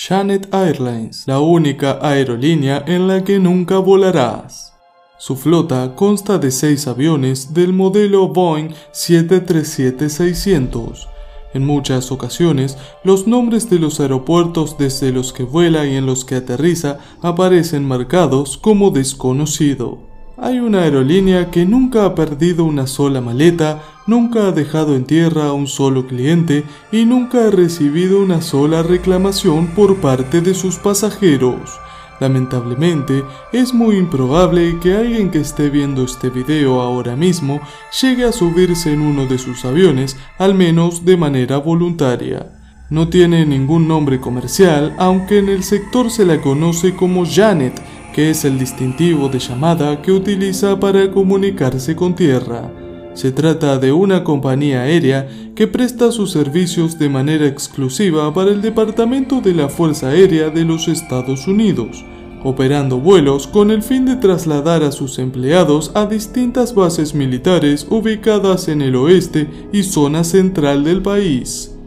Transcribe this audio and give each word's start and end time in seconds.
Janet 0.00 0.54
Airlines, 0.54 1.24
la 1.26 1.40
única 1.40 1.98
aerolínea 2.00 2.84
en 2.86 3.08
la 3.08 3.24
que 3.24 3.40
nunca 3.40 3.78
volarás. 3.78 4.72
Su 5.18 5.34
flota 5.34 5.96
consta 5.96 6.38
de 6.38 6.52
seis 6.52 6.86
aviones 6.86 7.52
del 7.52 7.72
modelo 7.72 8.28
Boeing 8.28 8.68
737-600. 8.92 11.08
En 11.52 11.66
muchas 11.66 12.12
ocasiones, 12.12 12.78
los 13.02 13.26
nombres 13.26 13.68
de 13.68 13.80
los 13.80 13.98
aeropuertos 13.98 14.78
desde 14.78 15.10
los 15.10 15.32
que 15.32 15.42
vuela 15.42 15.84
y 15.84 15.96
en 15.96 16.06
los 16.06 16.24
que 16.24 16.36
aterriza 16.36 16.98
aparecen 17.20 17.84
marcados 17.84 18.56
como 18.56 18.92
desconocido. 18.92 19.98
Hay 20.40 20.60
una 20.60 20.82
aerolínea 20.82 21.50
que 21.50 21.66
nunca 21.66 22.04
ha 22.04 22.14
perdido 22.14 22.64
una 22.64 22.86
sola 22.86 23.20
maleta, 23.20 23.82
nunca 24.06 24.46
ha 24.46 24.52
dejado 24.52 24.94
en 24.94 25.04
tierra 25.04 25.46
a 25.46 25.52
un 25.52 25.66
solo 25.66 26.06
cliente 26.06 26.64
y 26.92 27.06
nunca 27.06 27.48
ha 27.48 27.50
recibido 27.50 28.22
una 28.22 28.40
sola 28.40 28.84
reclamación 28.84 29.66
por 29.74 29.96
parte 29.96 30.40
de 30.40 30.54
sus 30.54 30.76
pasajeros. 30.76 31.80
Lamentablemente, 32.20 33.24
es 33.52 33.74
muy 33.74 33.96
improbable 33.96 34.78
que 34.80 34.96
alguien 34.96 35.32
que 35.32 35.40
esté 35.40 35.70
viendo 35.70 36.04
este 36.04 36.30
video 36.30 36.82
ahora 36.82 37.16
mismo 37.16 37.60
llegue 38.00 38.24
a 38.24 38.30
subirse 38.30 38.92
en 38.92 39.00
uno 39.00 39.26
de 39.26 39.38
sus 39.38 39.64
aviones, 39.64 40.16
al 40.38 40.54
menos 40.54 41.04
de 41.04 41.16
manera 41.16 41.58
voluntaria. 41.58 42.52
No 42.90 43.08
tiene 43.08 43.44
ningún 43.44 43.88
nombre 43.88 44.20
comercial, 44.20 44.94
aunque 44.98 45.40
en 45.40 45.48
el 45.48 45.64
sector 45.64 46.10
se 46.10 46.24
la 46.24 46.40
conoce 46.40 46.94
como 46.94 47.26
Janet, 47.26 47.82
que 48.18 48.30
es 48.30 48.44
el 48.44 48.58
distintivo 48.58 49.28
de 49.28 49.38
llamada 49.38 50.02
que 50.02 50.10
utiliza 50.10 50.80
para 50.80 51.08
comunicarse 51.08 51.94
con 51.94 52.16
tierra. 52.16 52.68
Se 53.14 53.30
trata 53.30 53.78
de 53.78 53.92
una 53.92 54.24
compañía 54.24 54.80
aérea 54.80 55.28
que 55.54 55.68
presta 55.68 56.10
sus 56.10 56.32
servicios 56.32 56.98
de 56.98 57.08
manera 57.08 57.46
exclusiva 57.46 58.34
para 58.34 58.50
el 58.50 58.60
Departamento 58.60 59.40
de 59.40 59.54
la 59.54 59.68
Fuerza 59.68 60.08
Aérea 60.08 60.50
de 60.50 60.64
los 60.64 60.88
Estados 60.88 61.46
Unidos, 61.46 62.04
operando 62.42 62.98
vuelos 62.98 63.46
con 63.46 63.70
el 63.70 63.84
fin 63.84 64.04
de 64.04 64.16
trasladar 64.16 64.82
a 64.82 64.90
sus 64.90 65.20
empleados 65.20 65.92
a 65.94 66.06
distintas 66.06 66.74
bases 66.74 67.14
militares 67.14 67.86
ubicadas 67.88 68.66
en 68.66 68.82
el 68.82 68.96
oeste 68.96 69.46
y 69.72 69.84
zona 69.84 70.24
central 70.24 70.82
del 70.82 71.02
país. 71.02 71.77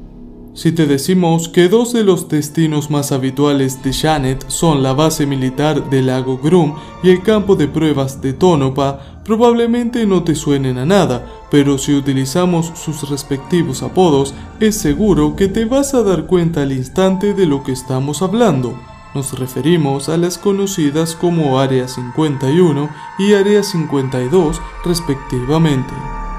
Si 0.53 0.73
te 0.73 0.85
decimos 0.85 1.47
que 1.47 1.69
dos 1.69 1.93
de 1.93 2.03
los 2.03 2.27
destinos 2.27 2.91
más 2.91 3.13
habituales 3.13 3.81
de 3.83 3.93
Janet 3.93 4.43
son 4.49 4.83
la 4.83 4.91
base 4.91 5.25
militar 5.25 5.89
del 5.89 6.07
lago 6.07 6.37
Grum 6.37 6.75
y 7.01 7.09
el 7.09 7.23
campo 7.23 7.55
de 7.55 7.69
pruebas 7.69 8.21
de 8.21 8.33
Tonopah, 8.33 9.21
probablemente 9.23 10.05
no 10.05 10.23
te 10.23 10.35
suenen 10.35 10.77
a 10.77 10.85
nada, 10.85 11.25
pero 11.49 11.77
si 11.77 11.93
utilizamos 11.93 12.73
sus 12.75 13.09
respectivos 13.09 13.81
apodos, 13.81 14.33
es 14.59 14.75
seguro 14.75 15.37
que 15.37 15.47
te 15.47 15.63
vas 15.63 15.93
a 15.93 16.03
dar 16.03 16.25
cuenta 16.25 16.63
al 16.63 16.73
instante 16.73 17.33
de 17.33 17.45
lo 17.45 17.63
que 17.63 17.71
estamos 17.71 18.21
hablando. 18.21 18.77
Nos 19.15 19.39
referimos 19.39 20.09
a 20.09 20.17
las 20.17 20.37
conocidas 20.37 21.15
como 21.15 21.59
Área 21.59 21.87
51 21.87 22.89
y 23.19 23.33
Área 23.33 23.63
52 23.63 24.61
respectivamente. 24.83 25.93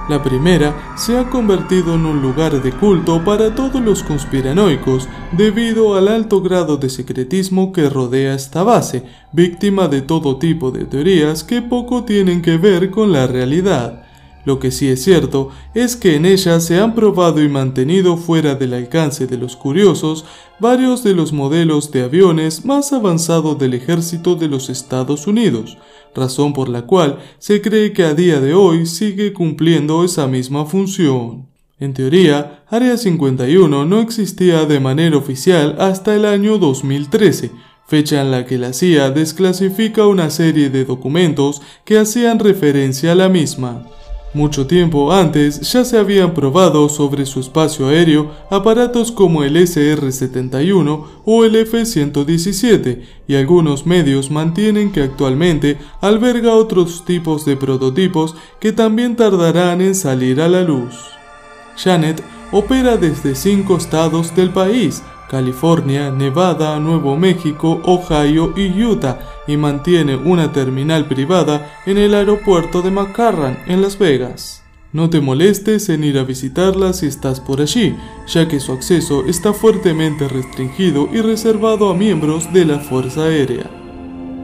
La 0.08 0.20
primera 0.20 0.94
se 0.96 1.16
ha 1.16 1.30
convertido 1.30 1.94
en 1.94 2.06
un 2.06 2.20
lugar 2.20 2.60
de 2.60 2.72
culto 2.72 3.24
para 3.24 3.54
todos 3.54 3.80
los 3.80 4.02
conspiranoicos 4.02 5.08
debido 5.30 5.94
al 5.94 6.08
alto 6.08 6.42
grado 6.42 6.76
de 6.76 6.90
secretismo 6.90 7.72
que 7.72 7.88
rodea 7.88 8.34
esta 8.34 8.64
base, 8.64 9.04
víctima 9.30 9.86
de 9.86 10.02
todo 10.02 10.38
tipo 10.38 10.72
de 10.72 10.86
teorías 10.86 11.44
que 11.44 11.62
poco 11.62 12.02
tienen 12.02 12.42
que 12.42 12.56
ver 12.56 12.90
con 12.90 13.12
la 13.12 13.28
realidad. 13.28 14.01
Lo 14.44 14.58
que 14.58 14.72
sí 14.72 14.88
es 14.88 15.04
cierto 15.04 15.50
es 15.74 15.94
que 15.94 16.16
en 16.16 16.26
ella 16.26 16.58
se 16.58 16.80
han 16.80 16.94
probado 16.94 17.42
y 17.42 17.48
mantenido 17.48 18.16
fuera 18.16 18.56
del 18.56 18.74
alcance 18.74 19.26
de 19.26 19.38
los 19.38 19.56
curiosos 19.56 20.24
varios 20.58 21.04
de 21.04 21.14
los 21.14 21.32
modelos 21.32 21.92
de 21.92 22.02
aviones 22.02 22.64
más 22.64 22.92
avanzados 22.92 23.58
del 23.58 23.74
ejército 23.74 24.34
de 24.34 24.48
los 24.48 24.68
Estados 24.68 25.26
Unidos, 25.26 25.78
razón 26.14 26.52
por 26.52 26.68
la 26.68 26.82
cual 26.82 27.18
se 27.38 27.62
cree 27.62 27.92
que 27.92 28.04
a 28.04 28.14
día 28.14 28.40
de 28.40 28.54
hoy 28.54 28.86
sigue 28.86 29.32
cumpliendo 29.32 30.04
esa 30.04 30.26
misma 30.26 30.66
función. 30.66 31.46
En 31.78 31.94
teoría, 31.94 32.64
Área 32.68 32.96
51 32.96 33.84
no 33.84 34.00
existía 34.00 34.66
de 34.66 34.78
manera 34.78 35.16
oficial 35.16 35.76
hasta 35.78 36.14
el 36.14 36.24
año 36.24 36.58
2013, 36.58 37.50
fecha 37.86 38.20
en 38.20 38.30
la 38.30 38.46
que 38.46 38.56
la 38.56 38.72
CIA 38.72 39.10
desclasifica 39.10 40.06
una 40.06 40.30
serie 40.30 40.70
de 40.70 40.84
documentos 40.84 41.60
que 41.84 41.98
hacían 41.98 42.38
referencia 42.38 43.12
a 43.12 43.14
la 43.16 43.28
misma. 43.28 43.84
Mucho 44.34 44.66
tiempo 44.66 45.12
antes 45.12 45.60
ya 45.72 45.84
se 45.84 45.98
habían 45.98 46.32
probado 46.32 46.88
sobre 46.88 47.26
su 47.26 47.40
espacio 47.40 47.88
aéreo 47.88 48.30
aparatos 48.48 49.12
como 49.12 49.44
el 49.44 49.56
SR-71 49.56 51.04
o 51.26 51.44
el 51.44 51.54
F-117 51.56 53.02
y 53.28 53.34
algunos 53.34 53.84
medios 53.84 54.30
mantienen 54.30 54.90
que 54.90 55.02
actualmente 55.02 55.76
alberga 56.00 56.54
otros 56.54 57.04
tipos 57.04 57.44
de 57.44 57.58
prototipos 57.58 58.34
que 58.58 58.72
también 58.72 59.16
tardarán 59.16 59.82
en 59.82 59.94
salir 59.94 60.40
a 60.40 60.48
la 60.48 60.62
luz. 60.62 60.94
Janet 61.76 62.22
opera 62.52 62.96
desde 62.96 63.34
cinco 63.34 63.76
estados 63.76 64.34
del 64.34 64.50
país, 64.50 65.02
California, 65.32 66.10
Nevada, 66.10 66.78
Nuevo 66.78 67.16
México, 67.16 67.80
Ohio 67.86 68.52
y 68.54 68.84
Utah, 68.84 69.18
y 69.46 69.56
mantiene 69.56 70.14
una 70.14 70.52
terminal 70.52 71.06
privada 71.06 71.80
en 71.86 71.96
el 71.96 72.14
aeropuerto 72.14 72.82
de 72.82 72.90
McCarran, 72.90 73.58
en 73.66 73.80
Las 73.80 73.98
Vegas. 73.98 74.62
No 74.92 75.08
te 75.08 75.22
molestes 75.22 75.88
en 75.88 76.04
ir 76.04 76.18
a 76.18 76.24
visitarla 76.24 76.92
si 76.92 77.06
estás 77.06 77.40
por 77.40 77.62
allí, 77.62 77.96
ya 78.26 78.46
que 78.46 78.60
su 78.60 78.72
acceso 78.72 79.24
está 79.24 79.54
fuertemente 79.54 80.28
restringido 80.28 81.08
y 81.10 81.22
reservado 81.22 81.88
a 81.88 81.94
miembros 81.94 82.52
de 82.52 82.66
la 82.66 82.78
Fuerza 82.78 83.22
Aérea. 83.24 83.81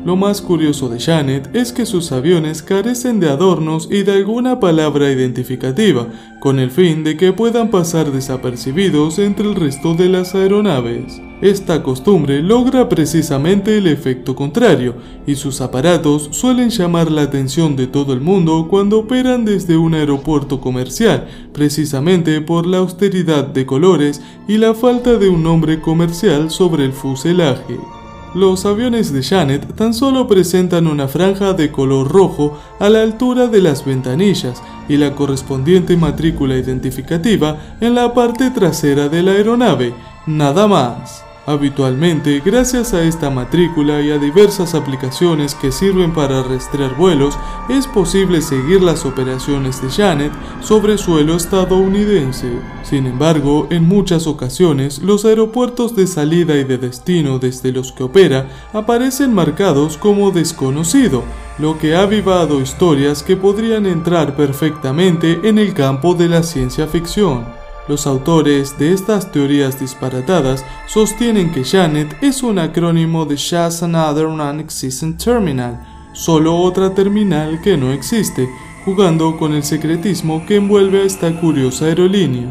Lo 0.04 0.16
más 0.16 0.40
curioso 0.40 0.88
de 0.88 1.00
Janet 1.00 1.50
es 1.54 1.72
que 1.72 1.84
sus 1.84 2.12
aviones 2.12 2.62
carecen 2.62 3.20
de 3.20 3.28
adornos 3.28 3.88
y 3.90 4.04
de 4.04 4.12
alguna 4.12 4.60
palabra 4.60 5.10
identificativa, 5.10 6.06
con 6.40 6.60
el 6.60 6.70
fin 6.70 7.02
de 7.04 7.16
que 7.16 7.32
puedan 7.32 7.70
pasar 7.70 8.12
desapercibidos 8.12 9.18
entre 9.18 9.46
el 9.46 9.54
resto 9.54 9.94
de 9.94 10.08
las 10.08 10.34
aeronaves. 10.34 11.20
Esta 11.42 11.82
costumbre 11.82 12.42
logra 12.42 12.88
precisamente 12.88 13.76
el 13.76 13.86
efecto 13.86 14.34
contrario, 14.34 14.94
y 15.26 15.34
sus 15.34 15.60
aparatos 15.60 16.28
suelen 16.32 16.70
llamar 16.70 17.10
la 17.10 17.22
atención 17.22 17.76
de 17.76 17.86
todo 17.86 18.12
el 18.12 18.20
mundo 18.20 18.66
cuando 18.70 19.00
operan 19.00 19.44
desde 19.44 19.76
un 19.76 19.94
aeropuerto 19.94 20.60
comercial, 20.60 21.28
precisamente 21.52 22.40
por 22.40 22.66
la 22.66 22.78
austeridad 22.78 23.44
de 23.44 23.66
colores 23.66 24.22
y 24.46 24.58
la 24.58 24.74
falta 24.74 25.16
de 25.16 25.28
un 25.28 25.42
nombre 25.42 25.80
comercial 25.80 26.50
sobre 26.50 26.84
el 26.84 26.92
fuselaje. 26.92 27.97
Los 28.34 28.66
aviones 28.66 29.12
de 29.12 29.22
Janet 29.22 29.74
tan 29.74 29.94
solo 29.94 30.28
presentan 30.28 30.86
una 30.86 31.08
franja 31.08 31.54
de 31.54 31.72
color 31.72 32.08
rojo 32.08 32.58
a 32.78 32.90
la 32.90 33.02
altura 33.02 33.46
de 33.46 33.62
las 33.62 33.84
ventanillas 33.84 34.62
y 34.88 34.96
la 34.98 35.14
correspondiente 35.14 35.96
matrícula 35.96 36.56
identificativa 36.56 37.56
en 37.80 37.94
la 37.94 38.12
parte 38.12 38.50
trasera 38.50 39.08
de 39.08 39.22
la 39.22 39.32
aeronave, 39.32 39.94
nada 40.26 40.66
más. 40.68 41.27
Habitualmente, 41.48 42.42
gracias 42.44 42.92
a 42.92 43.02
esta 43.02 43.30
matrícula 43.30 44.02
y 44.02 44.10
a 44.10 44.18
diversas 44.18 44.74
aplicaciones 44.74 45.54
que 45.54 45.72
sirven 45.72 46.12
para 46.12 46.42
rastrear 46.42 46.94
vuelos, 46.94 47.38
es 47.70 47.86
posible 47.86 48.42
seguir 48.42 48.82
las 48.82 49.06
operaciones 49.06 49.80
de 49.80 49.88
Janet 49.88 50.30
sobre 50.60 50.98
suelo 50.98 51.36
estadounidense. 51.36 52.52
Sin 52.82 53.06
embargo, 53.06 53.66
en 53.70 53.88
muchas 53.88 54.26
ocasiones, 54.26 54.98
los 54.98 55.24
aeropuertos 55.24 55.96
de 55.96 56.06
salida 56.06 56.54
y 56.54 56.64
de 56.64 56.76
destino 56.76 57.38
desde 57.38 57.72
los 57.72 57.92
que 57.92 58.02
opera 58.02 58.46
aparecen 58.74 59.32
marcados 59.32 59.96
como 59.96 60.30
desconocido, 60.30 61.22
lo 61.58 61.78
que 61.78 61.96
ha 61.96 62.02
avivado 62.02 62.60
historias 62.60 63.22
que 63.22 63.38
podrían 63.38 63.86
entrar 63.86 64.36
perfectamente 64.36 65.40
en 65.44 65.56
el 65.56 65.72
campo 65.72 66.12
de 66.12 66.28
la 66.28 66.42
ciencia 66.42 66.86
ficción. 66.86 67.57
Los 67.88 68.06
autores 68.06 68.78
de 68.78 68.92
estas 68.92 69.32
teorías 69.32 69.80
disparatadas 69.80 70.62
sostienen 70.86 71.50
que 71.50 71.64
Janet 71.64 72.14
es 72.20 72.42
un 72.42 72.58
acrónimo 72.58 73.24
de 73.24 73.36
Just 73.36 73.82
Another 73.82 74.28
Non-Existent 74.28 75.22
Terminal, 75.22 75.80
solo 76.12 76.54
otra 76.54 76.94
terminal 76.94 77.62
que 77.62 77.78
no 77.78 77.90
existe, 77.90 78.46
jugando 78.84 79.38
con 79.38 79.54
el 79.54 79.62
secretismo 79.64 80.44
que 80.46 80.56
envuelve 80.56 81.00
a 81.00 81.04
esta 81.04 81.40
curiosa 81.40 81.86
aerolínea. 81.86 82.48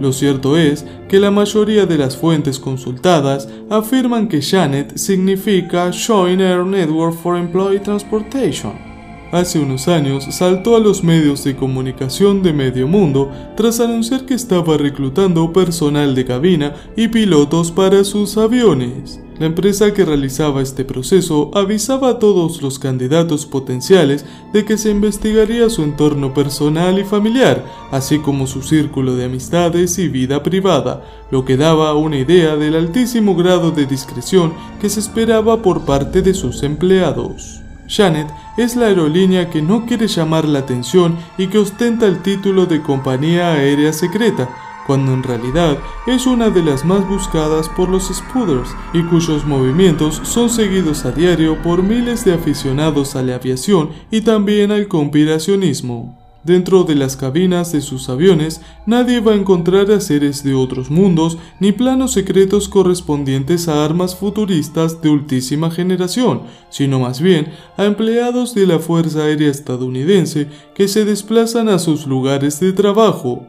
Lo 0.00 0.12
cierto 0.12 0.56
es 0.56 0.84
que 1.08 1.20
la 1.20 1.30
mayoría 1.30 1.86
de 1.86 1.98
las 1.98 2.16
fuentes 2.16 2.58
consultadas 2.58 3.48
afirman 3.70 4.26
que 4.26 4.42
Janet 4.42 4.96
significa 4.96 5.92
Joint 5.92 6.40
Air 6.40 6.64
Network 6.66 7.14
for 7.14 7.36
Employee 7.36 7.78
Transportation 7.78 8.91
hace 9.32 9.58
unos 9.58 9.88
años 9.88 10.26
saltó 10.30 10.76
a 10.76 10.80
los 10.80 11.02
medios 11.02 11.42
de 11.42 11.56
comunicación 11.56 12.42
de 12.42 12.52
medio 12.52 12.86
mundo 12.86 13.30
tras 13.56 13.80
anunciar 13.80 14.26
que 14.26 14.34
estaba 14.34 14.76
reclutando 14.76 15.52
personal 15.52 16.14
de 16.14 16.24
cabina 16.24 16.74
y 16.96 17.08
pilotos 17.08 17.72
para 17.72 18.04
sus 18.04 18.36
aviones. 18.36 19.20
La 19.38 19.46
empresa 19.46 19.92
que 19.92 20.04
realizaba 20.04 20.62
este 20.62 20.84
proceso 20.84 21.50
avisaba 21.54 22.10
a 22.10 22.18
todos 22.18 22.62
los 22.62 22.78
candidatos 22.78 23.46
potenciales 23.46 24.24
de 24.52 24.64
que 24.64 24.76
se 24.76 24.90
investigaría 24.90 25.68
su 25.70 25.82
entorno 25.82 26.34
personal 26.34 26.98
y 26.98 27.04
familiar, 27.04 27.64
así 27.90 28.18
como 28.18 28.46
su 28.46 28.62
círculo 28.62 29.16
de 29.16 29.24
amistades 29.24 29.98
y 29.98 30.08
vida 30.08 30.42
privada, 30.42 31.02
lo 31.30 31.44
que 31.44 31.56
daba 31.56 31.94
una 31.94 32.18
idea 32.18 32.56
del 32.56 32.76
altísimo 32.76 33.34
grado 33.34 33.70
de 33.70 33.86
discreción 33.86 34.52
que 34.80 34.90
se 34.90 35.00
esperaba 35.00 35.62
por 35.62 35.86
parte 35.86 36.20
de 36.20 36.34
sus 36.34 36.62
empleados. 36.62 37.61
Janet 37.94 38.28
es 38.56 38.74
la 38.74 38.86
aerolínea 38.86 39.50
que 39.50 39.60
no 39.60 39.84
quiere 39.84 40.06
llamar 40.06 40.46
la 40.46 40.60
atención 40.60 41.18
y 41.36 41.48
que 41.48 41.58
ostenta 41.58 42.06
el 42.06 42.22
título 42.22 42.64
de 42.64 42.80
compañía 42.80 43.52
aérea 43.52 43.92
secreta, 43.92 44.48
cuando 44.86 45.12
en 45.12 45.22
realidad 45.22 45.76
es 46.06 46.26
una 46.26 46.48
de 46.48 46.62
las 46.62 46.84
más 46.84 47.06
buscadas 47.06 47.68
por 47.68 47.90
los 47.90 48.08
Spooders 48.08 48.70
y 48.94 49.02
cuyos 49.02 49.44
movimientos 49.44 50.20
son 50.24 50.48
seguidos 50.48 51.04
a 51.04 51.12
diario 51.12 51.60
por 51.62 51.82
miles 51.82 52.24
de 52.24 52.32
aficionados 52.32 53.14
a 53.14 53.22
la 53.22 53.34
aviación 53.34 53.90
y 54.10 54.22
también 54.22 54.72
al 54.72 54.88
conspiracionismo. 54.88 56.21
Dentro 56.44 56.82
de 56.82 56.96
las 56.96 57.16
cabinas 57.16 57.70
de 57.70 57.80
sus 57.80 58.08
aviones 58.08 58.62
nadie 58.84 59.20
va 59.20 59.32
a 59.32 59.36
encontrar 59.36 59.92
a 59.92 60.00
seres 60.00 60.42
de 60.42 60.54
otros 60.54 60.90
mundos 60.90 61.38
ni 61.60 61.70
planos 61.70 62.12
secretos 62.12 62.68
correspondientes 62.68 63.68
a 63.68 63.84
armas 63.84 64.16
futuristas 64.16 65.00
de 65.00 65.10
ultísima 65.10 65.70
generación, 65.70 66.42
sino 66.68 66.98
más 66.98 67.20
bien 67.20 67.52
a 67.76 67.84
empleados 67.84 68.54
de 68.54 68.66
la 68.66 68.80
Fuerza 68.80 69.20
Aérea 69.20 69.50
estadounidense 69.50 70.48
que 70.74 70.88
se 70.88 71.04
desplazan 71.04 71.68
a 71.68 71.78
sus 71.78 72.08
lugares 72.08 72.58
de 72.58 72.72
trabajo. 72.72 73.46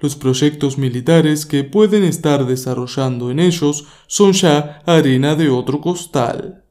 Los 0.00 0.16
proyectos 0.16 0.78
militares 0.78 1.44
que 1.44 1.64
pueden 1.64 2.02
estar 2.02 2.46
desarrollando 2.46 3.30
en 3.30 3.40
ellos 3.40 3.84
son 4.06 4.32
ya 4.32 4.82
harina 4.86 5.36
de 5.36 5.50
otro 5.50 5.80
costal. 5.80 6.61